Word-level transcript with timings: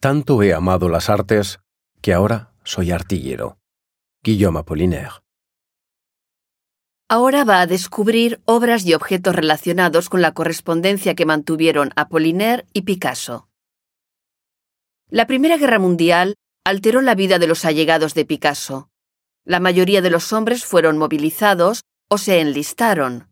Tanto 0.00 0.42
he 0.42 0.52
amado 0.52 0.88
las 0.88 1.08
artes 1.08 1.58
que 2.02 2.12
ahora 2.12 2.52
soy 2.64 2.90
artillero. 2.90 3.58
Guillaume 4.22 4.60
Apollinaire. 4.60 5.22
Ahora 7.08 7.44
va 7.44 7.60
a 7.60 7.66
descubrir 7.66 8.40
obras 8.44 8.84
y 8.84 8.92
objetos 8.92 9.34
relacionados 9.34 10.08
con 10.08 10.20
la 10.20 10.32
correspondencia 10.32 11.14
que 11.14 11.24
mantuvieron 11.24 11.92
Apollinaire 11.96 12.66
y 12.72 12.82
Picasso. 12.82 13.48
La 15.08 15.26
Primera 15.26 15.56
Guerra 15.56 15.78
Mundial 15.78 16.34
alteró 16.64 17.00
la 17.00 17.14
vida 17.14 17.38
de 17.38 17.46
los 17.46 17.64
allegados 17.64 18.14
de 18.14 18.24
Picasso. 18.24 18.90
La 19.44 19.60
mayoría 19.60 20.02
de 20.02 20.10
los 20.10 20.32
hombres 20.32 20.64
fueron 20.64 20.98
movilizados 20.98 21.82
o 22.08 22.18
se 22.18 22.40
enlistaron. 22.40 23.28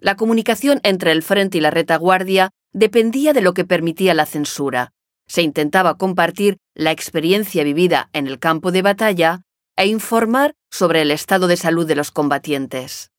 La 0.00 0.16
comunicación 0.16 0.80
entre 0.82 1.12
el 1.12 1.22
frente 1.22 1.58
y 1.58 1.60
la 1.60 1.70
retaguardia 1.70 2.50
dependía 2.72 3.32
de 3.32 3.40
lo 3.40 3.54
que 3.54 3.64
permitía 3.64 4.14
la 4.14 4.26
censura. 4.26 4.93
Se 5.26 5.42
intentaba 5.42 5.96
compartir 5.96 6.58
la 6.74 6.90
experiencia 6.90 7.64
vivida 7.64 8.10
en 8.12 8.26
el 8.26 8.38
campo 8.38 8.72
de 8.72 8.82
batalla 8.82 9.42
e 9.76 9.86
informar 9.86 10.54
sobre 10.70 11.02
el 11.02 11.10
estado 11.10 11.46
de 11.46 11.56
salud 11.56 11.86
de 11.86 11.96
los 11.96 12.10
combatientes. 12.10 13.10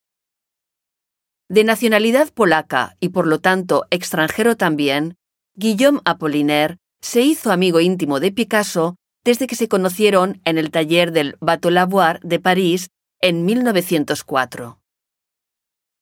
De 1.50 1.64
nacionalidad 1.64 2.32
polaca 2.34 2.98
y 3.00 3.10
por 3.10 3.28
lo 3.28 3.40
tanto 3.40 3.86
extranjero 3.92 4.58
también, 4.58 5.16
Guillaume 5.56 6.02
Apollinaire 6.06 6.78
se 7.02 7.22
hizo 7.22 7.52
amigo 7.52 7.80
íntimo 7.80 8.20
de 8.20 8.32
Picasso 8.32 8.96
desde 9.24 9.48
que 9.48 9.56
se 9.56 9.68
conocieron 9.68 10.42
en 10.44 10.58
el 10.58 10.72
taller 10.72 11.12
del 11.12 11.38
Bateau 11.40 11.72
Lavoir 11.72 12.20
de 12.22 12.40
París 12.40 12.90
en 13.22 13.46
1904. 13.46 14.80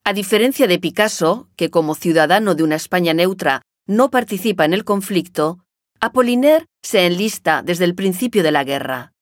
A 0.05 0.13
diferencia 0.13 0.67
de 0.67 0.79
Picasso, 0.79 1.49
que 1.55 1.69
como 1.69 1.95
ciudadano 1.95 2.55
de 2.55 2.63
una 2.63 2.75
España 2.75 3.13
neutra 3.13 3.61
no 3.87 4.11
participa 4.11 4.65
en 4.65 4.73
el 4.73 4.83
conflicto, 4.83 5.62
Apollinaire 6.05 6.65
se 6.81 7.05
enlista 7.05 7.61
desde 7.63 7.85
el 7.85 7.95
principio 7.95 8.43
de 8.43 8.51
la 8.51 8.65
guerra. 8.65 9.13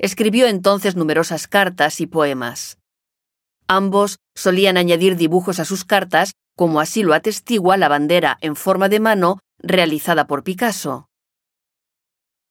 Escribió 0.00 0.48
entonces 0.48 0.96
numerosas 0.96 1.46
cartas 1.46 2.00
y 2.00 2.08
poemas. 2.08 2.76
Ambos 3.68 4.18
solían 4.34 4.76
añadir 4.76 5.14
dibujos 5.14 5.60
a 5.60 5.64
sus 5.64 5.84
cartas, 5.84 6.32
como 6.56 6.80
así 6.80 7.04
lo 7.04 7.14
atestigua 7.14 7.76
la 7.76 7.86
bandera 7.86 8.36
en 8.40 8.56
forma 8.56 8.88
de 8.88 8.98
mano 8.98 9.38
realizada 9.60 10.26
por 10.26 10.42
Picasso. 10.42 11.06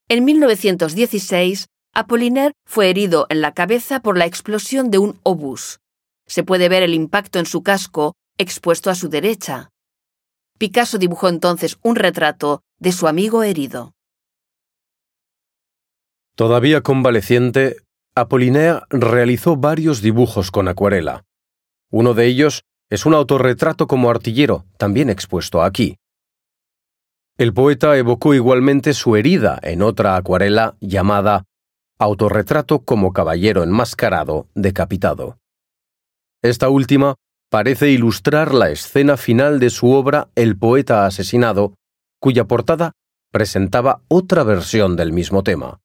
En 0.08 0.23
1916, 0.23 1.68
Apollinaire 1.94 2.53
fue 2.66 2.90
herido 2.90 3.25
en 3.28 3.42
la 3.42 3.53
cabeza 3.53 4.00
por 4.00 4.18
la 4.18 4.25
explosión 4.25 4.92
de 4.92 5.00
un 5.00 5.20
obús. 5.23 5.81
Se 6.25 6.44
puede 6.44 6.70
ver 6.70 6.84
el 6.84 6.94
impacto 6.94 7.38
en 7.38 7.45
su 7.45 7.64
casco, 7.64 8.14
expuesto 8.38 8.90
a 8.90 8.95
su 8.95 9.09
derecha. 9.09 9.72
Picasso 10.58 10.97
dibujó 10.97 11.28
entonces 11.28 11.78
un 11.81 11.97
retrato 11.97 12.62
de 12.84 12.92
su 12.92 13.08
amigo 13.08 13.44
herido. 13.44 13.94
Todavía 16.36 16.81
convaleciente, 16.81 17.78
Apollinaire 18.14 18.81
realizó 18.90 19.56
varios 19.56 20.02
dibujos 20.02 20.52
con 20.52 20.67
acuarela. 20.67 21.23
Uno 21.90 22.14
de 22.14 22.25
ellos 22.25 22.64
es 22.90 23.06
un 23.06 23.14
autorretrato 23.14 23.88
como 23.88 24.09
artillero, 24.09 24.66
también 24.78 25.09
expuesto 25.09 25.64
aquí. 25.64 25.95
El 27.38 27.53
poeta 27.53 27.98
evocó 27.98 28.34
igualmente 28.34 28.94
su 28.94 29.16
herida 29.16 29.58
en 29.64 29.81
otra 29.81 30.18
acuarela 30.18 30.75
llamada 30.81 31.45
Autorretrato 32.00 32.80
como 32.84 33.14
caballero 33.14 33.64
enmascarado 33.64 34.50
decapitado. 34.56 35.38
Esta 36.42 36.68
última 36.68 37.16
parece 37.50 37.92
ilustrar 37.92 38.53
la 38.53 38.72
escena 38.72 39.16
final 39.16 39.62
de 39.62 39.70
su 39.70 39.92
obra 39.92 40.28
El 40.36 40.58
poeta 40.58 41.06
asesinado, 41.06 41.75
cuya 42.23 42.45
portada 42.45 42.93
presentaba 43.33 44.02
otra 44.07 44.45
versión 44.45 44.95
del 44.95 45.11
mismo 45.11 45.43
tema. 45.43 45.81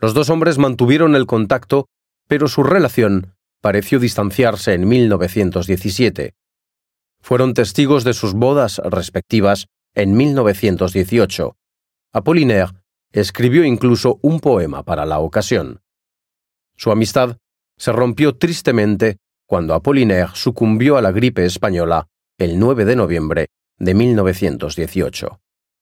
Los 0.00 0.14
dos 0.14 0.30
hombres 0.30 0.58
mantuvieron 0.58 1.14
el 1.14 1.26
contacto, 1.26 1.86
pero 2.26 2.48
su 2.48 2.64
relación 2.64 3.36
pareció 3.60 4.00
distanciarse 4.00 4.74
en 4.74 4.88
1917. 4.88 6.34
Fueron 7.20 7.54
testigos 7.54 8.02
de 8.02 8.14
sus 8.14 8.34
bodas 8.34 8.78
respectivas 8.84 9.68
en 9.94 10.16
1918. 10.16 11.56
Apollinaire 12.12 12.72
escribió 13.12 13.62
incluso 13.64 14.18
un 14.22 14.40
poema 14.40 14.82
para 14.82 15.06
la 15.06 15.20
ocasión. 15.20 15.82
Su 16.76 16.90
amistad 16.90 17.36
se 17.78 17.92
rompió 17.92 18.38
tristemente 18.38 19.18
cuando 19.46 19.74
Apollinaire 19.74 20.32
sucumbió 20.34 20.96
a 20.96 21.00
la 21.00 21.12
gripe 21.12 21.44
española 21.44 22.08
el 22.38 22.58
9 22.58 22.84
de 22.86 22.96
noviembre 22.96 23.50
de 23.82 23.94
1918. 23.94 25.40